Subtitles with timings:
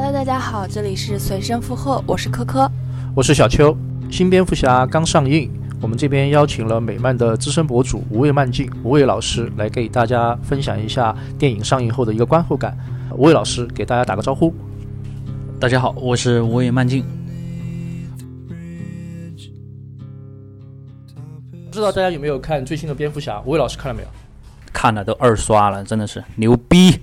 [0.00, 2.70] Hello，大家好，这里是随声附和，我是科科，
[3.16, 3.76] 我是小邱。
[4.08, 5.50] 新蝙蝠侠刚上映，
[5.80, 12.78] 我们这边邀请了美漫的资深博主无畏漫镜无畏老师来给大家分享一下电影上映后的一个观后感。
[13.16, 14.54] 无畏老师给大家打个招呼。
[15.58, 17.04] 大家好，我是无畏漫镜。
[21.50, 23.40] 不知道大家有没有看最新的蝙蝠侠？
[23.44, 24.08] 无畏老师看了没有？
[24.72, 27.00] 看了都二刷了，真的是牛逼。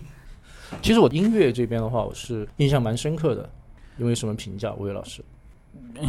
[0.85, 3.49] 其实我音乐这边的话，我是印象蛮深刻的。
[3.97, 4.71] 因为什么评价？
[4.77, 5.19] 吴越老师，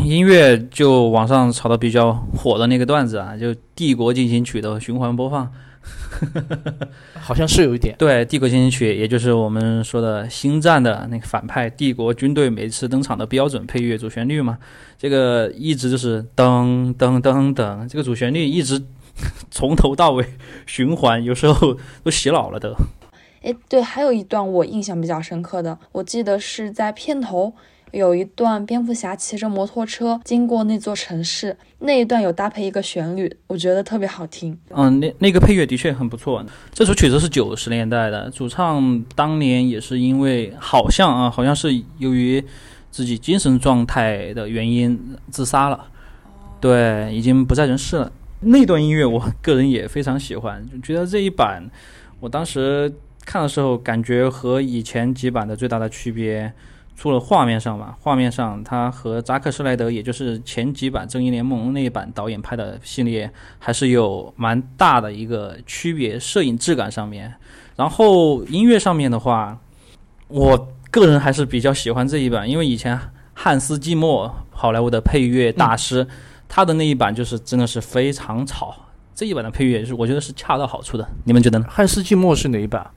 [0.05, 5.51] 音乐就网上炒的比较火的那个段子啊，就《帝国进行曲》的循环播放，
[7.19, 7.97] 好像是有一点。
[7.99, 14.59] 对，《帝国进行曲》也就是我们说的《星战》的那个反派帝国军队每次登场的标准配乐主旋律嘛，
[14.99, 18.79] 这个一直就是噔噔噔噔，这个主旋律一直
[19.51, 20.27] 从头到尾
[20.67, 22.75] 循环，有时候都洗脑了都。
[23.47, 27.53] 哎，对，还有一段我印象比较深刻的，我记得是在片头
[27.93, 34.59] 有一段蝙蝠侠骑着摩托车经过那座城市，那一段有搭配一个旋律，我觉得特别好听。
[34.71, 36.45] 嗯，那那个配乐的确很不错。
[36.73, 42.45] 这首曲子是九十年代的，主唱当年也是因为好像啊，好像是由于
[42.91, 44.99] 自己精神状态的原因
[45.31, 45.87] 自杀了，
[46.61, 48.11] 对，已经不在人世了。
[48.41, 51.71] 那段音乐我个人也非常喜欢，觉得这一版
[52.19, 52.93] 我当时。
[53.27, 56.51] 看的时候，感觉和以前几版的最大的区别，
[56.97, 66.19] 除了画面上吧，画面上它和扎克施莱德，也就是前几版正义联盟那一版导演拍的系列，还是有蛮大的一个区别。
[66.19, 67.35] 摄影质感上面，
[67.75, 69.59] 然后音乐上面的话，
[70.29, 72.99] 我个人还是比较喜欢这一版，因为以前
[73.35, 76.07] 汉斯季默好莱坞的配乐大师，
[76.49, 78.75] 他的那一版就是真的是非常吵，
[79.15, 81.07] 这一版的配乐是我觉得是恰到好处的。
[81.25, 81.67] 你们觉得呢？
[81.69, 82.89] 汉斯季默是哪一版？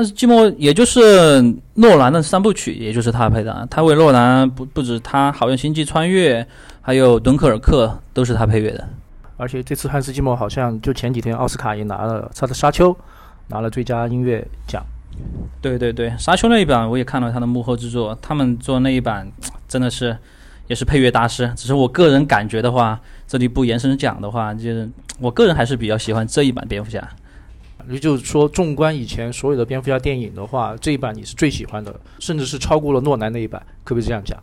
[0.00, 1.42] 但是寂寞，也就是
[1.74, 3.68] 诺兰的三部曲，也就是他配的。
[3.70, 6.42] 他为诺兰不不止他，好像《星际穿越》
[6.80, 8.88] 还有《敦刻尔克》都是他配乐的。
[9.36, 12.90] 而且这次汉斯季默好像就前几天奥斯卡也拿了他的《沙丘》，
[13.48, 14.82] 拿了最佳音乐奖。
[15.60, 19.30] 对对对，《沙丘》那一版我也看了他的幕后制作，他们做那一版
[19.68, 20.16] 真的是
[20.66, 21.52] 也是配乐大师。
[21.54, 24.88] 只是我个人感觉的话，这里不延伸讲的话，就是
[25.18, 27.06] 我个人还是比较喜欢这一版蝙蝠侠。
[27.88, 34.38] 也就是说，纵观以前所有的蝙蝠侠电影的话，这一版你是最喜欢的，甚至是超过了诺兰那一版，可不可以这样讲？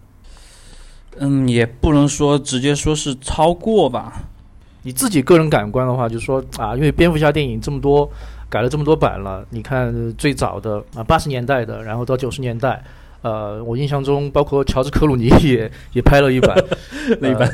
[1.19, 4.21] 嗯，也不能说直接说是超过吧。
[4.83, 8.09] 你自己个人感官的话，就是说啊，因为蝙蝠侠电影这么多，
[8.49, 9.45] 改了这么多版了。
[9.49, 12.81] 你看最早的啊，八十年代的，然后到九十年代，
[13.21, 16.55] 呃，我印象中包括乔治克鲁尼 也也拍了一版，
[17.19, 17.49] 那一版，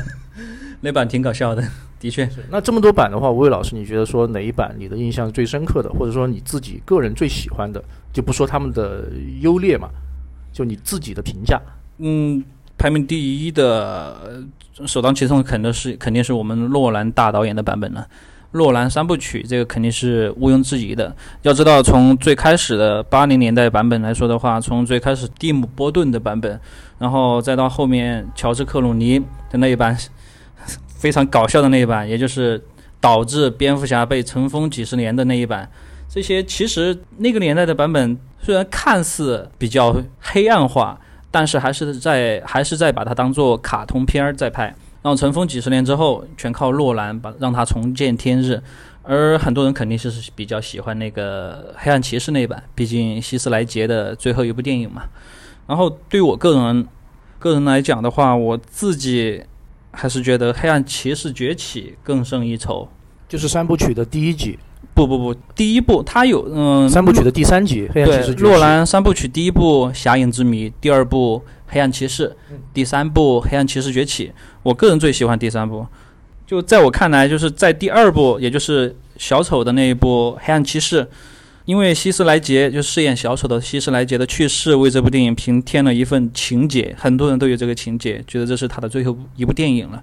[0.82, 1.64] 那版挺搞笑的。
[2.04, 7.82] 的确，那这么多版的话，吴伟老师，你觉得说哪一版你的印象最深刻的，或者说你自己个人最喜欢的，
[8.12, 9.08] 就不说他们的
[9.40, 9.88] 优劣嘛，
[10.52, 11.58] 就你自己的评价。
[11.96, 12.44] 嗯，
[12.76, 14.44] 排名第一的，
[14.86, 18.06] 首当其冲肯定是肯定是我们诺兰大导演的版本了。
[18.52, 21.16] 诺兰三部曲这个肯定是毋庸置疑的。
[21.40, 26.60] 要知道，从最开始的八零年代版本来说的话，从最开始蒂姆·波顿的版本，
[26.98, 29.96] 然后再到后面乔治·克鲁尼的那一版。
[31.04, 32.58] 非常搞笑的那一版，也就是
[32.98, 35.70] 导致蝙蝠侠被尘封几十年的那一版。
[36.08, 40.98] 这些其实那个年代的版本虽然看似比较黑暗化，
[41.30, 44.74] 但是还是在还是在把它当做卡通片儿在拍。
[45.02, 48.62] 然后尘封几十年之后，全靠诺兰把让它重见天日。
[49.02, 55.02] 而很多人肯定是比较喜欢那个黑暗骑士那一版，毕竟希斯莱杰的最后一部电影嘛。
[55.66, 56.88] 然后对我个人
[57.38, 59.42] 个人来讲的话，我自己。
[59.94, 62.88] 还是觉得《黑暗骑士崛起》更胜一筹，
[63.28, 64.58] 就是三部曲的第一集。
[64.94, 68.44] 不不不，第一部它有嗯，三部曲的第三集《黑暗骑士崛起》。
[68.46, 72.28] 诺兰三部曲第一部《侠影之谜》，第二部《黑暗骑士》，
[72.72, 74.28] 第三部《黑暗骑士崛起》。
[74.62, 75.84] 我个人最喜欢第三部，
[76.46, 81.02] 就在我看来，就是在第二部，也就是小丑的那一部《黑暗骑士》。
[81.64, 86.94] 因为希斯莱杰就饰演小丑的希斯莱杰的去世，为这部电影平添了一份情节。
[86.98, 90.02] 很多人都有这个情节，觉得这是他的最后一部电影了。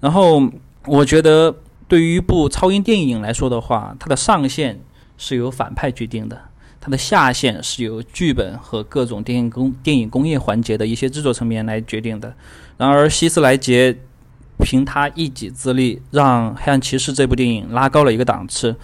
[0.00, 0.42] 然后，
[0.86, 1.52] 我觉得
[1.88, 4.80] 对于一部超英电影来说的话，它的上限
[5.18, 6.40] 是由反派决定的，
[6.80, 12.32] 它的下限是由剧本和各种电影工电影工业环节的一些制作层面来决定的。
[12.76, 13.96] 然而，希斯莱杰
[14.58, 18.76] 凭他一己之力，让《黑暗骑士》这部电影拉高了一个档次。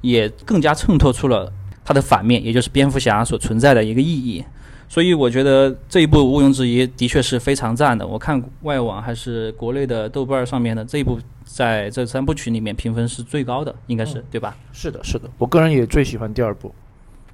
[0.00, 1.52] 也更加衬托出了
[1.84, 4.44] 它的反面，也就是蝙蝠侠所存在的一个意义。
[4.88, 8.06] 所以我觉得这一部毋庸置疑，的确是非常赞的。
[8.06, 14.56] 我看外网还是国内的豆瓣上面的这一部，在这三部曲里面评分是最高的，应该是对吧？
[14.72, 15.28] 是的，是的。
[15.38, 16.72] 我个人也最喜欢第二部。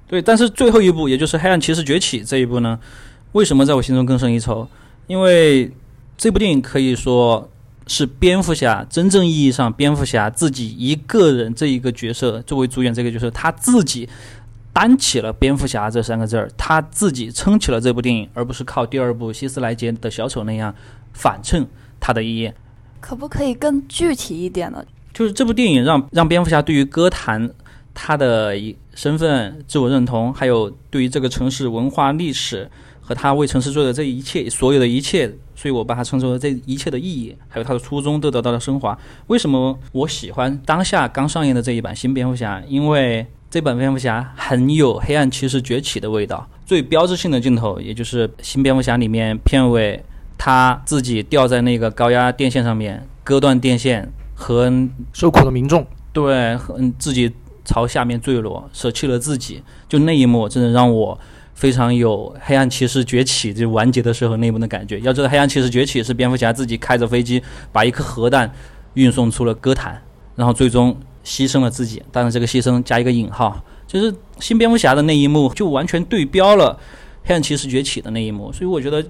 [0.07, 2.79] 对，但是最后一部，也就是《黑暗骑士崛起》这一部呢，
[3.33, 4.67] 为什么在我心中更胜一筹？
[5.05, 5.71] 因为
[6.17, 7.47] 这部电影可以说
[7.87, 14.07] 是蝙蝠侠真正意义上蝙蝠侠自己一个人这一个角色作为主演这个角色，他自己
[14.71, 20.73] 担起了蝙蝠侠这三个字儿，他自己撑起了这部电影，而不是靠第二部希斯莱杰的小丑那样
[21.13, 21.67] 反衬
[21.99, 22.51] 他的意义。
[22.99, 24.83] 可不可以更具体一点呢？
[25.13, 27.51] 就是这部电影让让蝙蝠侠对于歌坛
[27.93, 32.67] 他的一身份、自我认同，还有对于这个城市文化历史
[32.99, 38.97] 和他为城市做的这一切所有的一切，所以我把它称之为这一切的意义，还有它的初衷都得到了升华。
[39.27, 42.61] 为什么我喜欢当下刚上映的这一版新蝙蝠侠？
[42.67, 46.47] 因为这版蝙蝠侠很有黑暗骑士崛起的味道。
[46.65, 50.03] 最标志性的镜头，也就是新蝙蝠侠里面片尾，
[50.37, 54.71] 他自己吊在那个高压电线上面，割断电线和
[55.11, 57.31] 受苦的民众，对，嗯，自己
[57.63, 61.19] 朝下面坠落，舍弃了自己，就那一幕，真的让我
[61.63, 64.99] 非常有黑暗骑士崛起就完结的时候那一幕的感觉。
[64.99, 68.53] 要知道，黑暗骑士崛起是蝙蝠侠自己开着飞机把一颗核弹
[68.95, 70.01] 运送出了歌坛，
[70.35, 70.93] 然后最终
[71.23, 72.03] 牺牲了自己。
[72.11, 76.77] 当然，这个牺牲加一个引号，就是新蝙蝠侠的那一幕就完全对标了
[77.23, 78.51] 黑暗骑士崛起的那一幕。
[78.51, 79.01] 所以我觉得，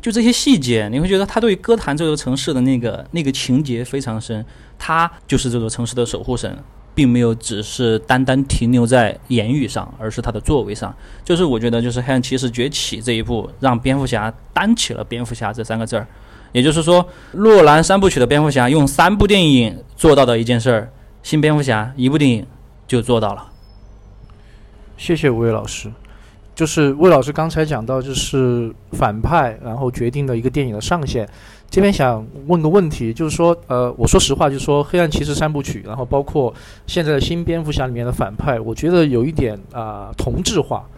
[0.00, 4.46] 就这些细节，你会觉得他对歌坛这座城市的那个那个情节非常深。
[4.78, 6.56] 他就是这座城市的守护神，
[6.96, 10.92] 并没有只是单单停留在言语上，而是他的作为上。
[11.22, 16.06] 就是我觉得，就是黑暗骑士崛起这一步，让蝙蝠侠担起了蝙蝠侠这三个字儿。
[16.52, 20.90] 也就是说，诺兰三部曲的蝙蝠侠用三部电影做到的一件事儿，
[21.22, 22.46] 新蝙蝠侠一部电影
[22.88, 23.46] 就做到了。
[24.96, 25.92] 谢谢吴伟老师。
[26.54, 31.28] 就是魏老师刚才讲到，就是反派，然后决定了一个电影的上限。
[31.76, 36.50] 这边想问个问题，就是说，呃，我说实话，就是说《黑暗骑士》三部曲，然后包括
[36.86, 40.88] 现在的新蝙蝠侠里面的反派，我觉得有一点啊、同质化，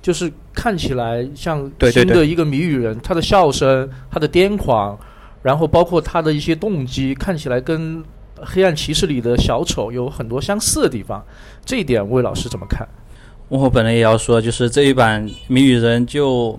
[0.00, 4.98] 就是看起来像新的一个谜语人，他的笑声、他的癫狂，
[5.42, 7.98] 然后包括他的一些动机，看起来跟
[8.36, 11.22] 《黑暗骑士》里的小丑有很多相似的地方。
[11.66, 12.88] 这一点，魏老师怎么看？
[13.48, 16.58] 我本来也要说，就是这一版谜语人就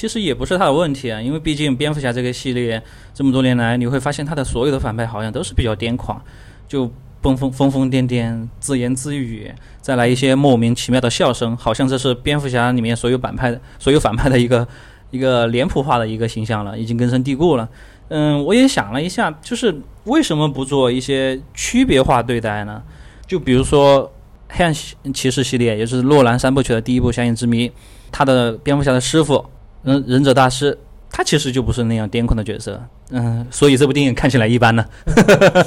[0.00, 2.82] 其实也不是他的问题啊，因为毕竟蝙蝠侠这个系列
[3.12, 6.18] 这么多年来，你会发现他的所有的反派好像都是比较癫狂，
[6.66, 9.52] 就疯疯疯疯癫癫、自言自语，
[9.82, 14.66] 再来一些莫名其妙的笑声，好像这是蝙蝠侠里面所有反派的所有反派的一个
[15.12, 17.68] 一个脸谱化的一个形象了，已经根深蒂固了。
[18.08, 22.82] 嗯，我也想了一下，就是为什么不做一些区别化对待呢？
[23.26, 24.10] 就比如说。
[24.52, 27.68] 黑暗骑士系列，也就是诺兰三部曲的第一部《侠影之谜》，
[28.10, 29.46] 他的蝙蝠侠的师傅，
[29.82, 30.76] 忍忍者大师，
[31.10, 32.80] 他其实就不是那样癫狂的角色，
[33.10, 34.84] 嗯，所以这部电影看起来一般呢。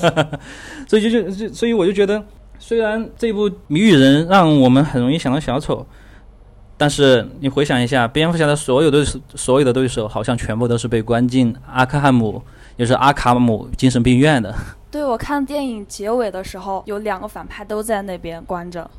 [0.87, 2.23] 所以就就就，所以我就觉得，
[2.59, 5.85] 虽然这部《谜语人》让我们很容易想到小丑，
[6.77, 12.41] 但是你回想一下，蝙蝠侠的所有对手，所有的对手好像全部都是被关进阿克汉姆，
[12.77, 14.53] 也就是阿卡姆精神病院的。
[14.91, 18.89] 对，我看电影结尾的时候，有两个反派都在那边关着。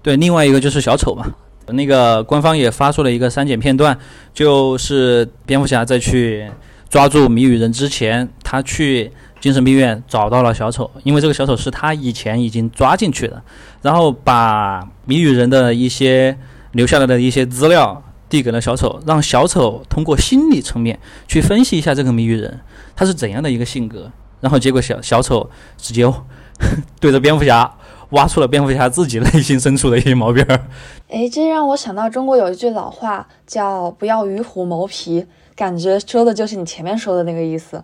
[0.00, 1.26] 对，另外一个就是小丑嘛。
[1.72, 3.96] 那个官方也发出了一个删减片段，
[4.32, 6.50] 就是蝙蝠侠在去
[6.88, 13.42] 抓住谜语人之前，他去精神病院找到了小丑，因为这个小丑是他以前已经抓进去的，
[13.82, 16.36] 然后把谜语人的一些
[16.72, 22.60] 留下来的一些资料递给了小丑，让小丑通过心理层面去分析一下这个谜语人
[22.94, 24.10] 他是怎样的一个性格，
[24.40, 25.48] 然后结果小小丑
[25.78, 26.04] 直接
[27.00, 27.72] 对着蝙蝠侠
[28.10, 30.60] 挖出了蝙蝠侠自己内心深处的一些毛病儿。
[31.08, 37.82] 诶，这让我想到中国有一句老话叫“不要与虎谋皮”，感觉说的就是你前面说的那个意思。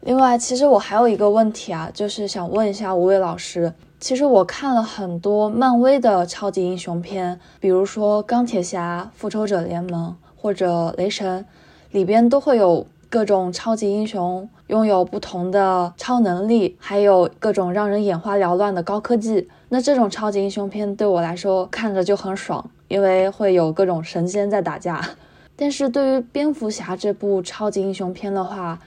[0.00, 3.72] 另外，其实我还有一个问题啊，就是想问一下吴伟老师。
[3.98, 11.46] 其实我看了很多漫威的超级英雄片，比如说钢铁侠、复仇者联盟或者雷神，
[11.92, 19.48] 里边都会有各种超级英雄拥有不同的超能力，还有各种让人眼花缭乱的高科技。
[19.68, 25.00] 那这种超级英雄片对我来说看着就很爽，因为会有各种神仙在打架。
[25.54, 28.80] 但是对于蝙蝠侠这部超级英雄片的话，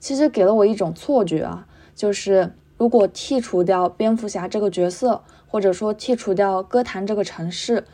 [0.00, 7.84] 其实给了我一种错觉啊，就是如果剔除掉蝙蝠侠这个角色，或者说剔除掉歌坛这个城市，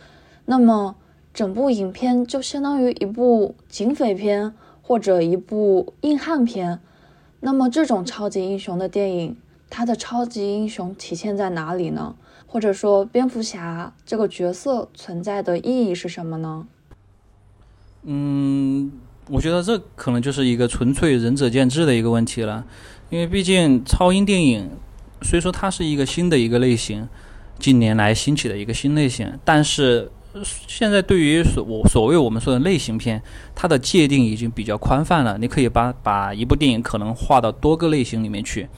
[0.44, 0.94] 那么
[1.34, 4.54] 整部影片就相当于一部警匪片
[4.92, 6.78] 或者一部硬汉片。
[7.40, 9.36] 那么这种超级英雄的电影，
[9.70, 12.14] 它的超级英雄体现在哪里呢？
[12.46, 16.66] 或者说蝙蝠侠这个角色存在的意义是什么呢？
[18.02, 18.92] 嗯，
[19.30, 22.66] 我觉得这可能就是一个纯粹仁者见智的一个问题了，
[23.08, 24.68] 因为毕竟超英电影
[25.22, 27.08] 虽说它是一个新的一个类型，
[27.58, 30.10] 近年来兴起的一个新类型，但是
[30.66, 33.22] 现在对于所我所谓我们说的类型片，
[33.54, 35.36] 它的界定已经比较宽泛了。
[35.38, 38.68] 你可以把把一部电影可能划到多个类型里面去。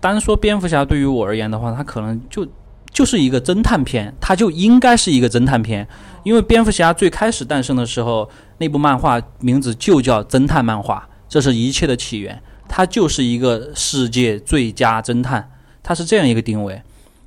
[0.00, 2.46] 单说蝙蝠侠对于我而言的话，它可能就
[2.92, 5.86] 就是一个侦探片，它就应该是一个侦探片。
[6.24, 8.28] 因为蝙蝠侠最开始诞生的时候，
[8.58, 12.42] 那部漫画名字就叫侦探漫画，这是一切的起源。
[12.68, 15.50] 它就是一个世界最佳侦探，
[15.82, 16.82] 它是这样一个定位。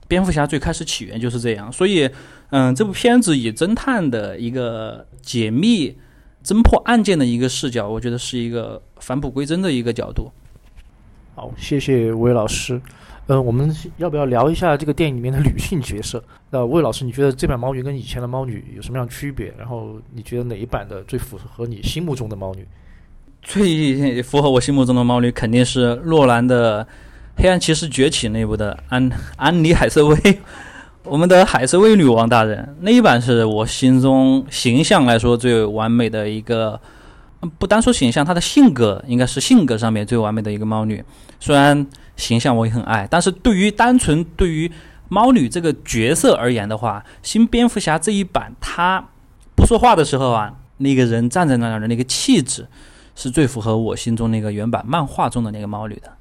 [0.08, 2.10] 蝙蝠侠最开始起源就是这样，所以，
[2.50, 5.98] 嗯，这部片子以侦探的一个解密、
[6.44, 10.32] 侦破案件的一个视角，我觉得是一个返璞归真的一个角度。
[11.36, 12.82] 好，谢谢魏老师。
[13.28, 16.24] 嗯，我们要不要聊一下这个电影里面的女性角色？
[16.50, 19.54] 那魏老师，你觉得这版猫女跟以前的猫女有什么样的区别？
[19.58, 22.66] 然后你觉得哪一版的最符合你心目中的猫女？
[23.42, 26.84] 最符合我心目中的猫女肯定是诺兰的
[27.36, 30.18] 《黑暗骑士崛起》那部的安安妮海瑟薇，
[31.10, 36.80] 我们的海瑟薇女王大人那一版是我心中形象来说最完美的一个，
[37.58, 41.04] 不单说形象，她的性格应该是性格上面最完美的一个猫女。
[41.40, 41.86] 虽然
[42.16, 44.70] 形象我也很爱，但是对于单纯对于
[45.08, 49.04] 猫女这个角色而言的话，新蝙蝠侠这一版她
[49.56, 52.68] 不说话的时候啊，那个人站在那儿的那个气质，
[53.16, 56.12] 是最符合我心中那个原版漫画中的那个猫女的。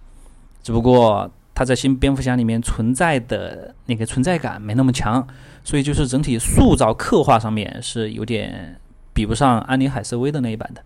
[0.63, 5.27] 只不过她在新蝙蝠侠里面存在的那个存在感没那么强，
[5.65, 8.79] 所以就是整体塑造刻画上面是有点
[9.15, 10.83] 比不上安妮海瑟薇的那一版的。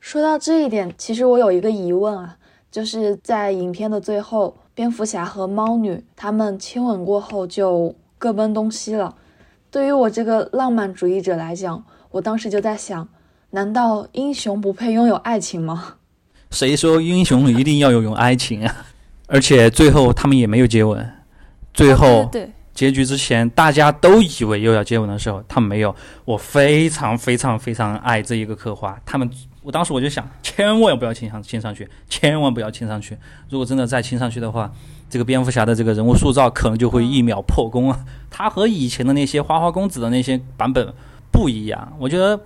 [0.00, 2.36] 说到这一点，其实我有一个疑问啊。
[2.72, 9.16] 就是在影片的最后，蝙蝠侠和猫女他们亲吻过后就各奔东西了。
[9.72, 13.08] 对于我这个浪漫主义者来讲，我当时就在想：
[13.50, 15.96] 难道英雄不配拥有爱情吗？
[16.52, 18.86] 谁说英雄一定要拥有爱情啊？
[19.30, 21.08] 而且最后他们也没有接吻。
[21.72, 25.94] 最后对结局之前，大家都以为又要接吻的时候，他们没有。
[26.24, 29.30] 我非常非常非常爱这一个刻画，他们。
[29.62, 33.14] 我当时我就想，千万不要亲上亲上去，千万不要亲上去。
[33.50, 34.72] 如果真的再亲上去的话，
[35.10, 38.00] 这个蝙蝠侠的这个人物塑造可能就会一秒破功啊！
[38.30, 40.90] 他和以前的那些花花公子的那些版本
[41.30, 41.92] 不一样。
[41.98, 42.40] 我觉得，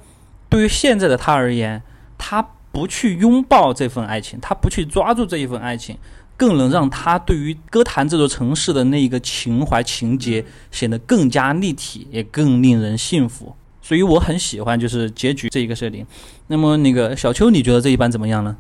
[0.49, 1.81] 对于现在的他而言，
[2.19, 5.97] 他不去拥抱这份爱情，他不去抓住这一份爱情，
[6.37, 13.55] 更能让他对于歌坛这座城市的那一个情怀情节显得更加立体，也更令人信服。
[13.81, 16.07] 所以我很喜欢就是结局这一个设定。
[16.47, 18.57] 那么那个小邱，你觉得这一版怎么样呢？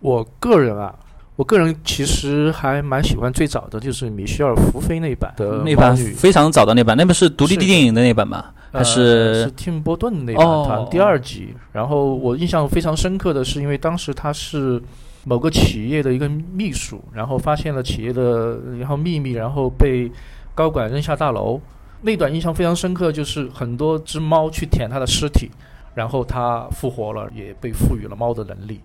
[0.00, 0.94] 我个人啊，
[1.36, 8.52] 我个人其实还蛮喜欢最早的就是米歇尔·福菲那版的那版非常早的那版，那不是独立电影的那版吧？
[8.72, 11.54] 还是是蒂姆·波顿那版他第二集。
[11.72, 14.82] 然后我印象非常深刻的是，因为当时他是
[15.24, 20.10] 某个企业的一个秘书，然后发现了企业的然后秘密，然后被
[20.54, 21.60] 高管扔下大楼。
[22.02, 25.48] 那段印象非常深刻，就是很多只猫去舔他的尸体，
[25.94, 28.80] 然后他复活了，也被赋予了猫的能力。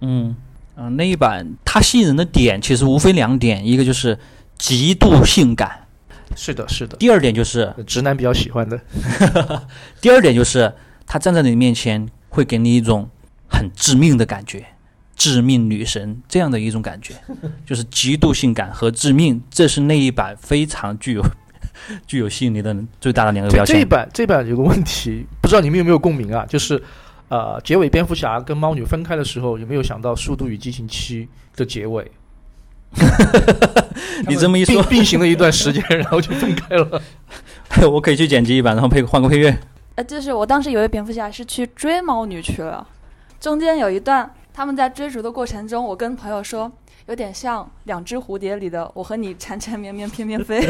[0.00, 0.36] 嗯
[0.76, 4.16] 嗯，那一版它吸引人的点其实无非两点，一个就是
[4.56, 5.88] 极度性感，
[6.36, 6.96] 是的，是的。
[6.96, 8.80] 第二点就是直男比较喜欢的。
[10.00, 10.72] 第二点就是
[11.06, 13.10] 他站在你面前会给你一种
[13.50, 14.64] 很致命的感觉，
[15.20, 17.12] 致命女神这样的一种感觉，
[17.66, 21.22] 就是极度性感和致命，这是那一版非常具有。
[22.06, 23.74] 具有吸引力的最大的两个标签。
[23.74, 26.44] 这一版这一版有个问题，不知道你们有没有共鸣啊？
[26.46, 26.80] 就是，
[27.28, 31.24] 呃，结尾蝙蝠侠跟猫女分开的时候，有没有想到《速度与激情七》
[31.58, 32.10] 的结尾？
[34.28, 37.02] 你这么一说，并行了一段时间，然后就分开了。
[37.90, 39.56] 我可以去剪辑一版，然后配换个配乐。
[39.94, 42.86] 呃，就是我当时以为蝙蝠侠是去追猫女去了，
[43.40, 46.70] 中间有一段他们在追逐的过程中，我跟朋友说。
[47.06, 50.64] 有点像两只蝴蝶里的我和你缠缠绵绵翩翩飞，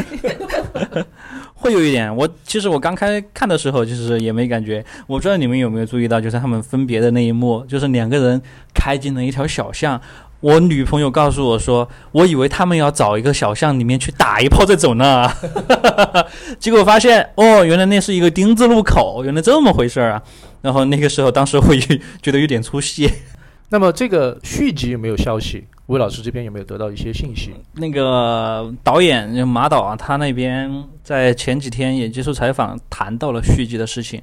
[1.53, 2.15] 会有一点。
[2.15, 4.83] 我其实我刚开看的时候，就是也没感觉。
[5.05, 8.41] 我不知道你们有没有注意到，就是他们分别的那一幕，就是两个人
[8.73, 10.01] 开进了一条小巷。
[10.39, 15.29] 我女朋友告诉我说，我以为他们要找一个小巷里面去打一炮再走呢，
[16.57, 20.23] 结果发现哦，原来那是一个丁字路口，原来这么回事儿啊。
[20.61, 23.11] 然后那个时候，当时会觉得有点出戏。
[23.73, 25.65] 那么这个续集有没有消息？
[25.85, 27.53] 魏老师这边有没有得到一些信息？
[27.75, 30.69] 那个导演马导啊，他那边
[31.01, 34.21] 在前几天也接受采访，谈到了续集的事情。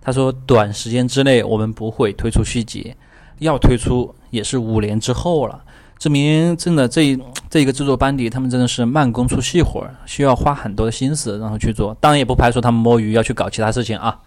[0.00, 2.94] 他说，短时间之内我们不会推出续集，
[3.40, 5.62] 要推出也是五年之后了。
[5.98, 7.18] 证明真的这
[7.50, 11.94] 这一个制作班底，他们真的是慢工出细活，需要花很多的心思然后去做。
[12.00, 14.18] 当然也不排除他们摸鱼要去搞其他事情啊。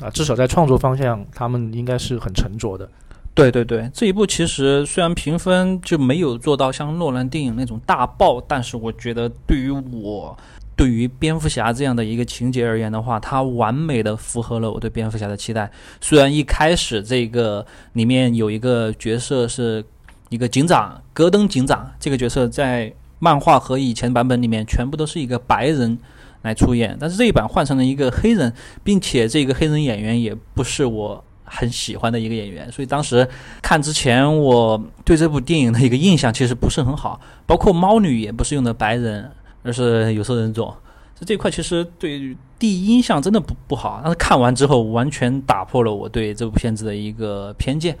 [0.00, 2.88] 啊，至少在创作方向，他们应该是很沉着的。
[3.36, 10.34] 对对对，这一部其实虽然评分就没有做到像诺兰电影那种大爆，但是我觉得对于我
[10.74, 15.70] 对于蝙蝠侠这样的一个情节而言的话，它完美的符合了我对蝙蝠侠的期待。
[16.00, 19.84] 虽然一开始这个里面有一个角色是
[20.30, 25.98] 一个警长，戈登警长这个角色在漫画和以前版本里面全部都是一个白人
[26.40, 28.50] 来出演，但是这一版换成了一个黑人，
[28.82, 33.26] 并且这个黑人演员也不是我很喜欢的一个演员，所以当时
[33.62, 39.30] 看之前我对这部电影的一个印象其实不是很好，包括猫女也不是用的白人。
[39.62, 40.72] 而是有色人种，
[41.18, 47.98] 这这块其实对第一印象真的不不好，但是看完之后完全打破了我对这部片子的一个偏见。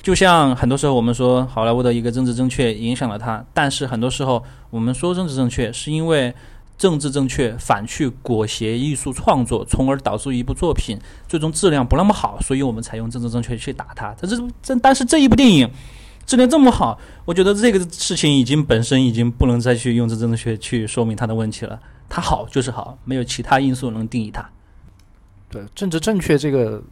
[0.00, 4.40] 就像很多时候我们说好莱坞的一个政治正确影响了它，但是很多时候
[4.70, 6.32] 我们说政治正确是因为
[6.78, 14.14] 政治正确反去裹挟艺术创作，从而导致一部作品最终质量不那么好，所以我们才用政治正确去打它。
[14.18, 15.70] 但是这但是这一部电影。
[16.24, 21.80] 质量这么好，我觉得这个事情已经本身已经不能再去用这正确去说明它的问题了。
[22.06, 24.46] 它好就是好，没有其他因素能定义它。
[25.48, 26.82] 对，政治正确这个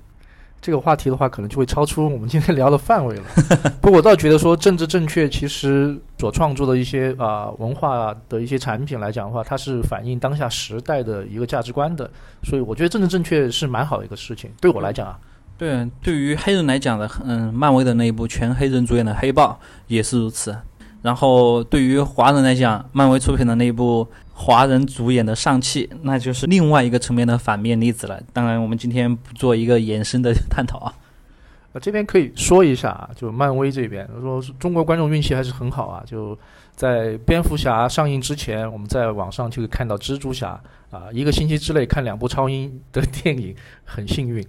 [0.67, 3.23] 这个话题的话，可能就会超出我们今天聊的范围了。
[3.81, 12.11] 不过我倒觉得说，政治正确其实所创作的一些啊文化的一些产品来讲的话，它是反映当下时代的一个价值观的。
[12.43, 14.51] 所以我觉得政治正确是蛮好的一个事情。
[14.61, 15.17] 对我来讲啊。
[15.57, 20.53] 对，对于黑人来讲的，嗯，漫威的那一部全黑人主演的《黑豹》也是如此。
[21.03, 24.09] 然后对于华人来讲，漫威出品的那一部
[24.39, 28.23] 华人主演的《上汽》，那就是另外一个层面的反面例子了。
[28.35, 30.93] 当然，我们今天不做一个延伸的探讨啊。
[31.73, 36.05] 呃，这边可以说一下啊，就漫威这边，说中国观众运气还是很好啊。
[36.07, 36.39] 就
[36.75, 44.47] 在蝙蝠侠上映之前，我们在网上就可以看到蜘蛛侠啊，一个星期之内看两部超英的电影，很幸运。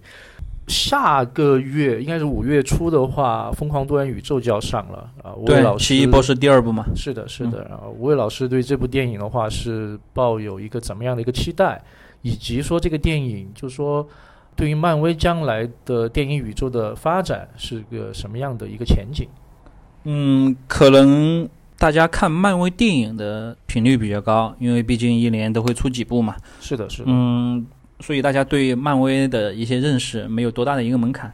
[0.67, 5.33] 下个月应该是五月初的话，《疯狂多元宇宙》就要上了啊。
[5.33, 6.83] 吴伟老师，奇异博士第二部嘛？
[6.93, 7.65] 是的，是的。
[7.69, 11.81] 然后吴伟老师对这部电影的话是抱有一个怎么样的一个期待，
[12.21, 14.05] 以及说这个电影，就是说
[14.57, 19.25] 对于漫威将来的电影宇宙的发展是个什么样的一个前景？
[20.03, 26.36] 嗯，可能大家看漫威电影的频率比较高，因为毕竟一年都会出几部嘛。
[26.60, 27.06] 是的，是的。
[27.08, 27.65] 嗯。
[27.99, 31.31] 所以大家对漫威的一些认识没有多大的一个门槛。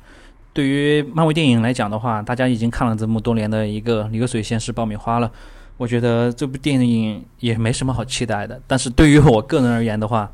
[0.54, 5.32] 对于漫威电影来讲的话，大家已经看了这么多年的一个流水线式爆米花了，
[5.78, 8.62] 我觉得这部电影也没什么好期待的。
[8.67, 10.32] 但是对于我个人而言的话，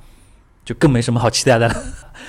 [0.65, 1.75] 就更没什么好期待的了。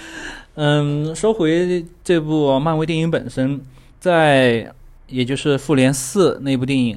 [0.54, 3.60] 嗯，说回这部漫威电影本身，
[3.98, 4.72] 在
[5.08, 6.96] 也就是复联四那部电影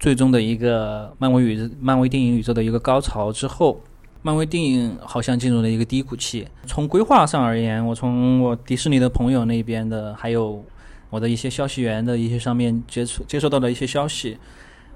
[0.00, 3.80] 最终的一个漫威宇漫威电影宇宙的一个高潮之后。
[4.26, 6.48] 漫威电影好像进入了一个低谷期。
[6.64, 10.64] 从规划上而言，我从我迪士尼的朋友那边的，还有
[11.10, 14.38] 我的一些消息源的一些上面接触接收到的一些消息，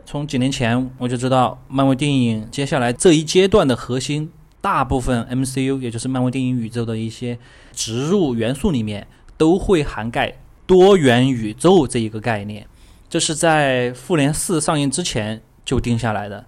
[0.06, 4.30] 从几年前我就知道，漫威电影接下来这一阶段的核心，
[4.62, 7.38] 大部分 MCU 也就是漫威电影宇宙的一些
[7.74, 12.66] 植入元素里面，都会涵盖多元宇宙这一个概念。
[13.10, 16.46] 这是在复联四上映之前就定下来的。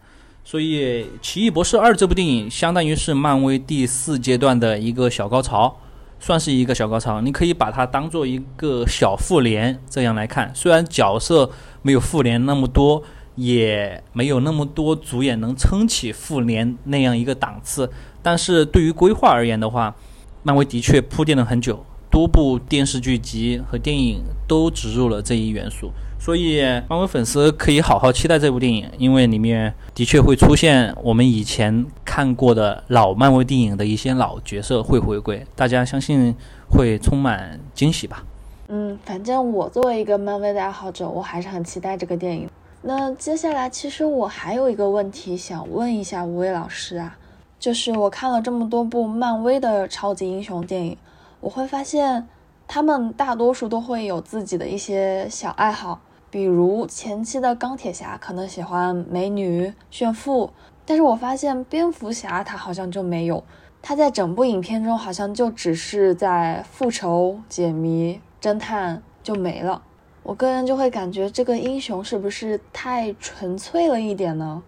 [0.50, 5.76] 所以，《奇异博士二》这部电影相当于是漫威第四阶段的一个小高潮，
[6.18, 7.20] 算是一个小高潮。
[7.20, 10.50] 你可以把它当做一个小复联这样来看。
[10.52, 11.48] 虽然角色
[11.82, 13.00] 没有复联那么多，
[13.36, 17.88] 也没有那么多主演能撑起复联那样一个档次，
[18.20, 19.94] 但是对于规划而言的话，
[20.42, 25.92] 漫威的确铺垫了很久，多部电视剧集和电影都植入了这一元素。
[26.20, 36.37] 所以，漫威粉丝可以好好期待这部电影，因为里面的确会出现我们以前看过的老漫威电影的一些老角色会回归，大家相信
[36.70, 38.22] 会充满惊喜吧。
[38.68, 42.46] 嗯，反正我作为一个漫威的爱好者，我还是很期待这个电影。
[42.83, 47.16] 那接下来，其实我还有一个问题想问一下吴伟老师啊，
[47.59, 50.96] 就是我看了这么多部漫威的超级英雄电影，
[51.40, 52.28] 我会发现
[52.68, 55.98] 他们大多数都会有自己的一些小爱好。
[56.30, 60.52] 比如前期的钢铁侠可能喜欢美女炫富，
[60.86, 63.42] 但是我发现蝙蝠侠他好像就没有，
[63.82, 69.82] 他在整部影片中好像就只是在复仇、解谜、侦探就没了。
[70.22, 74.62] 我个人就会感觉这个英雄是不是太纯粹了一点呢？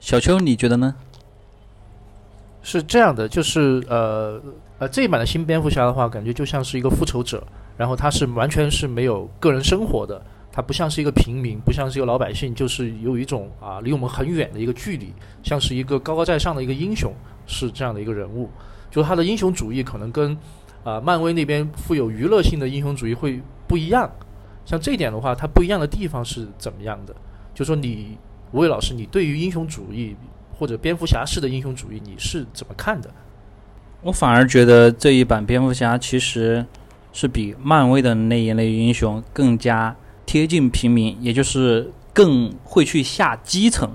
[0.00, 0.96] 小邱，你觉得呢？
[2.62, 4.42] 是这样的，就是呃
[4.78, 7.46] 呃，这一版的新蝙蝠侠的话，感觉就像是一个复仇者。
[7.78, 17.14] 然后他是完全是没有个人生活的，他不像是一个平民，不像是一个老百姓，就是有一种啊离我们很远的一个距离，像是一个高高在上的一个英雄，
[17.46, 18.50] 是这样的一个人物。
[18.90, 20.36] 就是他的英雄主义可能跟
[20.82, 24.10] 啊漫威那边富有娱乐性的英雄主义会不一样。
[24.64, 27.14] 像这一点的话，它不一样的地方是怎么样的？
[27.54, 28.18] 就说你
[28.52, 30.16] 吴伟老师，你对于英雄主义
[30.52, 33.08] 或者蝙蝠侠式的英雄主义，你是怎么看的？
[34.02, 36.64] 我反而觉得这一版蝙蝠侠其实
[37.20, 43.90] 是比漫威的那一类英雄更加贴近平民，也就是更会去下基层。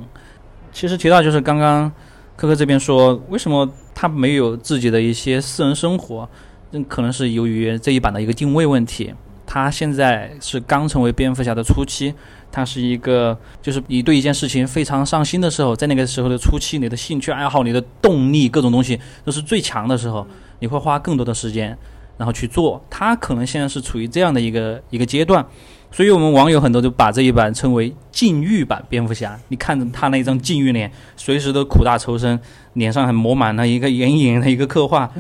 [0.74, 1.90] 其实提到就是刚刚
[2.36, 6.28] 科科这边说，为什么他没有自己的一些私人生活？
[6.72, 9.14] 那，可能是由于这一版的一个定位问题。
[9.46, 12.14] 他现在是刚成为蝙蝠侠的初期，
[12.52, 20.28] 他是一个就是你对一件事情非常上心的时候，在那个时候的初期，你的兴趣爱好、你的动力各种东西都是最强的时候，
[20.60, 21.78] 你会花更多的时间
[22.18, 22.84] 然后去做。
[22.90, 25.46] 他可能现在是处于这样的一个一个阶段，
[25.92, 29.40] 所以我们网友很多就把这一版称为禁欲版蝙蝠侠。
[29.48, 32.40] 你看着他那张禁欲脸，随时都苦大仇深，
[32.74, 35.12] 脸上还抹满了一个眼影的一个刻画，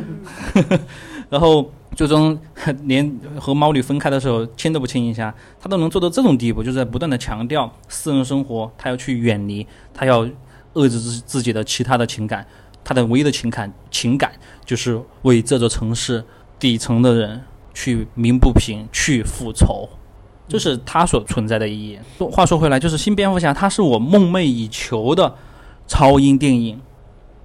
[1.29, 1.71] 然后。
[1.95, 2.36] 最终
[2.86, 10.25] 连和猫女分开的时候亲都不亲一下，他都能做到这种地步，就是在不断的强调私人生活，他要去远离，他要
[10.73, 12.43] 遏制自自己的其他的情感，
[12.84, 14.32] 他的唯一的情感情感
[14.65, 16.25] 就是为这座城市
[16.59, 17.41] 底层的人
[17.73, 19.89] 去鸣不平，去复仇，
[20.47, 21.99] 这是他所存在的意义。
[22.31, 25.35] 话说回来，就是新蝙蝠侠，他是我梦寐以求的
[25.87, 26.79] 超英电影。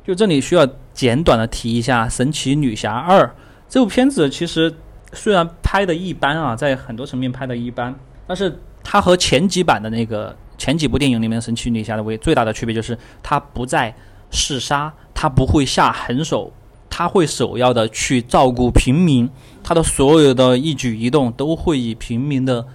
[0.05, 3.27] 就这里需要简短的提一下《神奇女侠二》。
[3.69, 4.75] 这部片子其实
[5.13, 7.95] 虽然拍的一般啊，在很多层面拍的一般，
[8.27, 13.95] 但是它和前几版的那个前几部电影里面的神奇女侠的唯最大的区别就是，它不再
[14.31, 16.51] 嗜杀，它不会下狠手，
[16.99, 19.31] 他会首要的去照顾平民，
[19.63, 22.67] 他的所有的一举一动都会以平民的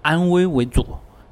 [0.00, 0.82] 安危为主，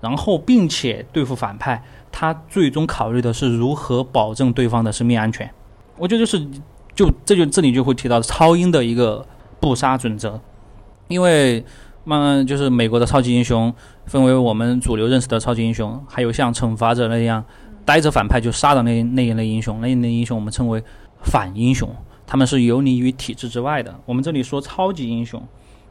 [0.03, 5.51] 然后并且对付反派，他最终考虑的是如何保证对方的生命安全。
[5.97, 6.47] 我觉得就是。
[6.95, 9.27] 就这就这里就会提到超英的一个
[9.59, 10.41] 不杀准则，
[11.09, 11.65] 因为
[12.05, 13.75] 慢慢就是美国的超级英雄
[14.07, 17.45] 分为我们主流认识的超级英雄，还有像惩罚者那样
[17.85, 20.81] 逮着反派就杀的那那一类英雄，那一类英雄我们称为
[21.25, 21.91] 反英雄，
[22.27, 23.99] 他们是游离于体制之外的。
[24.07, 25.43] 我们这里说超级英雄，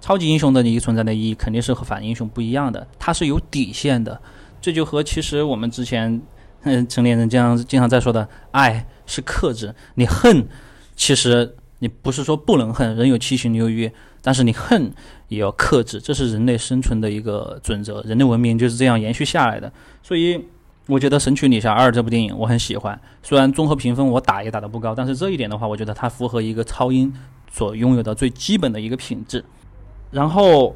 [0.02, 4.20] 超级英雄的一个存在的意义肯定是和反英雄不一样的，它是有底线的。
[4.62, 6.22] 这就和其实我们之前
[6.62, 10.48] 嗯成年人经常经常在说的爱是克制，你恨。
[10.96, 13.92] 其实你不是说不能恨，人有七情六欲，
[14.22, 14.94] 但是你恨
[15.28, 19.74] 也要克制，这是人类生存的一个准则，人类文明就是这样延续下来的。
[20.04, 20.46] 所以
[20.88, 27.14] 我觉得《神曲女侠二》这部电影我很喜欢，虽然综合评分我打也打得不高，但是这一点的话，我觉得它符合一个超英
[27.52, 29.46] 所拥有的最基本的一个品质。
[30.12, 30.76] 然后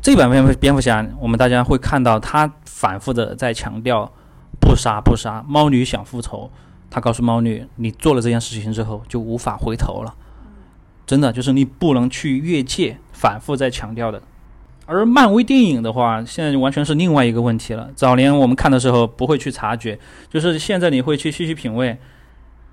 [0.00, 4.10] 这版蝙蝠蝙蝠侠，我们大家会看到他反复的在强调
[4.60, 6.50] 不杀不杀，猫女想复仇。
[6.88, 10.14] 他告诉猫女：“你做了这件事情之后，就无法回头了。
[11.04, 14.22] 真的，就是你不能去越界。”反复在强调的。
[14.86, 17.90] 而漫威电影的话，现在完全是另外一个问题了。
[17.94, 21.96] 早年我们看的时候不会去察觉，就是现在你会去细细品味，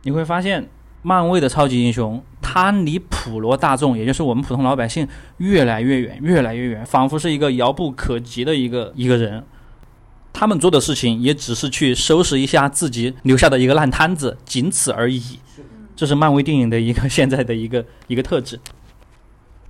[0.04, 0.68] 你会发现
[1.02, 9.44] 漫威的超级英雄，他离普罗大众，也就是我们普通老百姓越来越远，越来越远，仿佛是一个遥不可及的一个一个人。
[10.34, 15.40] 他们做的事情也只是去收拾一下自己留下的一个烂摊子，仅此而已。
[15.96, 18.60] 这是漫威电影的一个 现在的一个一个特质。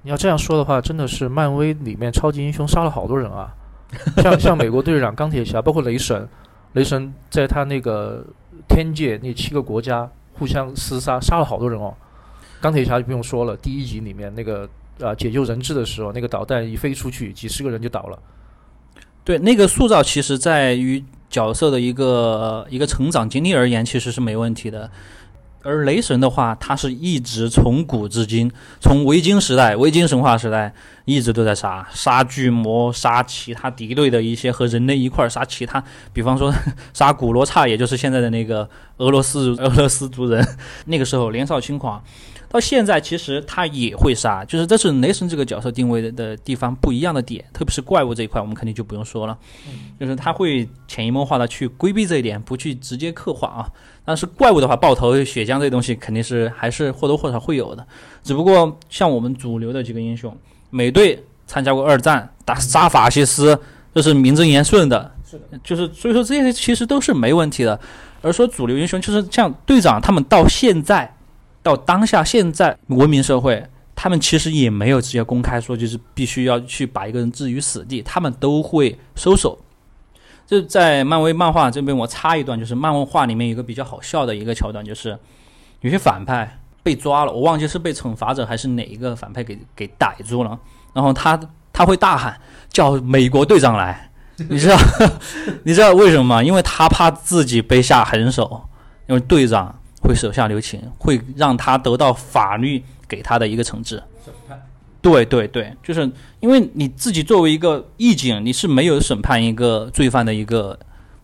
[0.03, 3.53] 你要这样说的话，真的是漫威里面超级英雄杀了好多人啊，
[4.17, 6.27] 像像美国队长、钢铁侠，包括雷神。
[6.73, 8.25] 雷神在他那个
[8.69, 11.93] 天界那七个国家互相厮杀，杀了好多人哦。
[12.61, 14.67] 钢铁侠就不用说了，第一集里面那个
[15.01, 18.17] 啊解救人质的时候，那个导弹一飞出去，几十个人就倒了。
[19.23, 24.89] 对那个塑造，其实在于角色的一个一个成长经历而言，其实是没问题的。
[25.63, 30.73] 而雷神的话，他是一直从古至今，从维京时代、维京神话时代，
[31.05, 36.53] 一直都在杀杀巨魔，杀其他敌对的一些和人类一块儿杀其他，比方说
[36.93, 40.45] 杀古罗刹，也就是现在的那个俄罗斯俄罗斯族人，
[40.85, 42.03] 那个时候年少轻狂。
[42.51, 49.37] 到现在，其实他也会杀，就是这是雷神这个角色定位的的地方不一样的点，特别是怪物这一块，我们肯定就不用说了，
[49.97, 53.71] 就是他会潜移默化的去规避这一点，不去直接刻画啊。
[54.03, 57.87] 但是怪物的话，爆头、血浆这东西肯定是还是或多或少会有的，
[58.21, 60.35] 只不过像我们主流的几个英雄，
[60.69, 63.57] 美队参加过二战，打杀法西斯，
[63.95, 67.79] 这是名正言顺的，是的，就是所以说这些其实都是没问题的。
[68.21, 71.15] 而说主流英雄，就是像队长他们到现在。
[71.63, 73.63] 到当下现在文明社会，
[73.95, 79.59] 他们其实也没有直接公开说，就是必须要去把一个人置于死地，他们都会收手。
[80.47, 85.17] 就在漫威漫画这边，我插一段，就是漫威画里面有一个比较好笑的一个桥段，就是
[85.81, 90.59] 有些反派被抓了，我忘记是被惩罚者还是哪一个反派给给逮住了，
[90.93, 91.39] 然后他
[91.71, 94.11] 他会大喊叫美国队长来，
[94.49, 94.77] 你知道
[95.63, 96.43] 你知道为什么吗？
[96.43, 98.67] 因为他怕自己被下狠手。
[99.07, 104.01] 因为队长会手下留情，会让他得到法律给他的一个惩治。
[104.25, 104.59] 审判
[105.01, 106.09] 对对对，就是
[106.39, 110.77] 因为你自己作为一个义警，你是没有审判一个罪犯的一个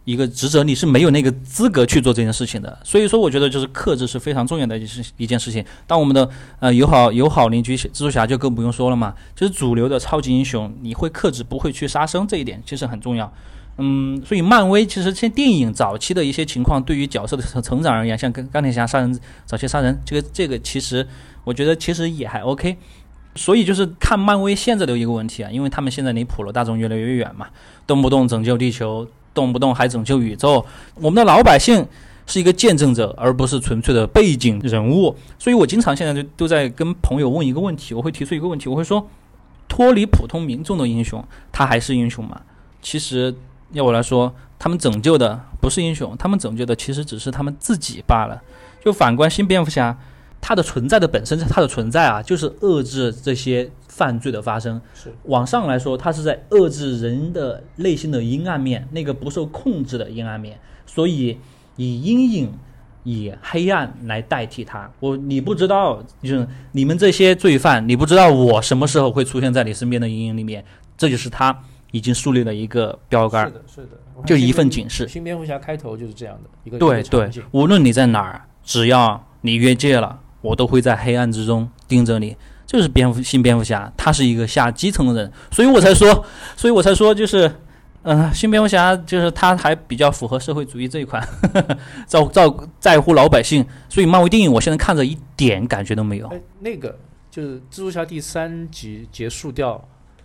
[0.04, 2.76] 一个职责，你是没有那个资格去做这件事情的。
[2.84, 5.64] 所以说，我觉得就是克制是非常重要的一事一件事情。
[5.86, 6.28] 当我们的
[6.60, 13.32] 呃友好友好邻居蜘蛛侠就更不用说了嘛，就是主流的超级英雄，你会克制，不会去杀生，这一点其实很重要。
[13.78, 21.08] 嗯，所以漫威其实像电影早期的一些情况，对于角色的成成长而言，像钢钢铁侠杀人早期杀人，这个这个其实
[21.44, 22.78] 我觉得其实也还 OK。
[23.36, 27.46] 所以就是看漫威现在的一个问题啊，因为他们现在离普罗大众越来越远嘛，
[27.86, 31.86] 动不动拯救地球，动不动还拯救宇宙，我们的老百姓
[32.26, 35.16] 是一个见证者，而不是纯粹的背景人物。
[35.38, 39.08] 所以我经常现在就都在跟朋友问一个问题，我会提出一个问题，我会说，
[39.68, 42.42] 脱离普通民众的英雄，他还是英雄吗？
[42.82, 43.36] 其实
[43.72, 48.42] 要我来说，他们拯救的不是英雄，他们拯救的其实只是他们自己罢了。
[48.84, 49.98] 就反观新蝙蝠侠。
[50.40, 54.80] 他的存在的本身，他的存在啊，就是遏制这些犯罪的发生。
[54.94, 60.60] 是往上来说，他是在遏制人的内心的阴暗面，那个不受控制的阴暗面。
[60.86, 61.40] 所以
[61.76, 62.54] 以阴影、
[63.04, 64.90] 以黑暗来代替它。
[65.00, 70.64] 我你不知道，就是你们这些罪犯，你不知道我什么时候会出现在你身边的阴影里面。
[70.96, 73.90] 这就是他已经树立了一个标杆是，的，是的，
[74.26, 75.08] 就一份警示。
[75.08, 77.04] 新蝙蝠侠开头就是这样的一个对。
[77.04, 80.20] 对无论你在哪儿，只要你越界了。
[80.40, 82.34] 我都会在黑暗之中盯着你，
[82.66, 86.24] 就是蝙蝠新蝙蝠侠，他是一个下基层的人，所以我才说，
[86.56, 87.52] 所以我才说，就是，
[88.04, 91.22] 嗯、新蝙蝠侠就是他还比较符合社会主义这一块，
[92.08, 96.28] 照照在乎老百姓，所以漫威电影我现在看着一点感觉都没有。
[96.28, 96.98] 哎，那个
[97.32, 99.84] 就是蜘蛛侠第三集结束掉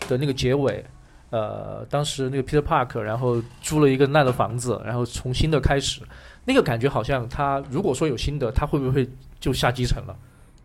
[0.08, 0.84] 的那个结尾，
[1.32, 6.02] 呃，当时那个 Peter Park，然后租了一个烂的房子，然后重新的开始，
[6.44, 9.08] 那个感觉好像他如果说有新的，他会不会
[9.40, 10.14] 就下基层了？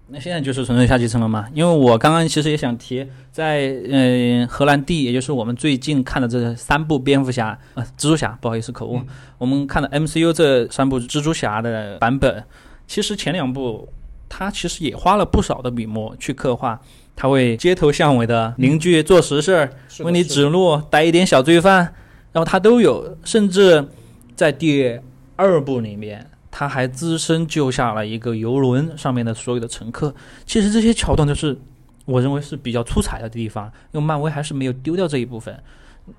[0.09, 1.47] 那现在就是纯粹下基层了嘛？
[1.53, 9.01] 因为我刚刚其实也想提，在呃荷兰弟，也就是我们最近看的这三部蝙蝠侠，呃蜘蛛侠，不好意思口误，
[9.37, 12.43] 我们看的 MCU 这三部蜘蛛侠的版本，
[12.87, 13.87] 其实前两部
[14.29, 16.79] 他其实也花了不少的笔墨去刻画，
[17.15, 21.79] 他为街头巷尾的邻居做实事儿，为你指路，逮一点小罪犯，
[22.31, 23.87] 然后他都有，甚至
[24.35, 24.99] 在第
[25.35, 26.29] 二部里面。
[26.49, 30.11] 他还只身救下了一个游轮上面的所有的乘客。
[30.43, 31.55] 其实这些桥段都是
[32.05, 35.55] 我认为是比较出彩的地方，因为漫威还是没有丢掉这一部分。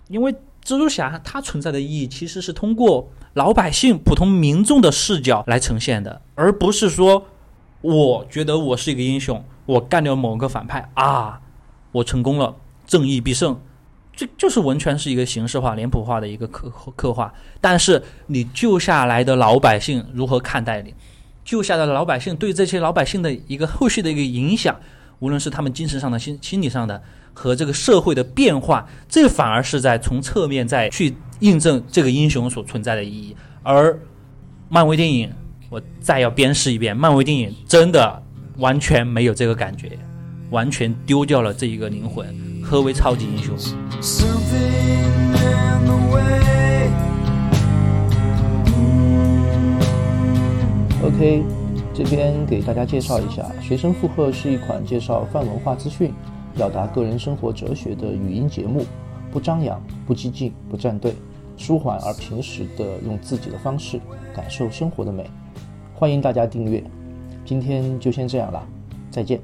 [0.06, 7.26] 因为蜘蛛侠它存在的意义其实是通过老百姓、普通民众的视角来呈现的，而不是说
[7.80, 11.40] 我觉得我是一个英雄，我干掉某个反派啊，
[11.92, 12.54] 我成功了，
[12.86, 13.58] 正义必胜。
[14.14, 20.92] 这就是完全是一个形式化、脸谱化的一个刻刻画，但是你救下来的老百姓如何看待你？
[21.44, 24.76] 救下来的老百姓对这些老百姓的一个后续的一个影响，
[25.20, 27.00] 无论是他们精神上的、心心理上的
[27.32, 33.36] 和这个社会的变化，这反而是在从侧面在去印证这个英雄所存在的意义。
[33.62, 33.96] 而
[34.68, 35.32] 漫威电影，
[35.70, 38.22] 我再要鞭尸一遍，漫威电影真的
[38.56, 39.98] 完全没有这个感觉，
[40.48, 42.26] 完全丢掉了这一个灵魂。
[42.62, 43.54] 何为超级英雄
[51.02, 51.42] ？？OK，
[51.92, 56.14] 这边给大家介绍一下，《学生附和》是一款介绍泛文化资讯、
[56.54, 58.86] 表达个人生活哲学的语音节目，
[59.30, 61.14] 不张扬、不激进、不站队，
[61.58, 64.00] 舒缓而平实的用自己的方式
[64.34, 65.30] 感受生活的美。
[65.98, 66.80] 欢迎大家订阅。
[67.44, 68.64] 今天就先这样了，
[69.10, 69.40] 再见。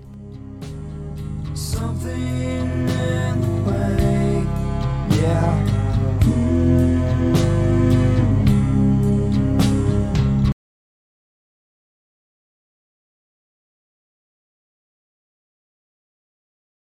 [1.53, 4.45] Something in the way,
[5.11, 5.84] yeah.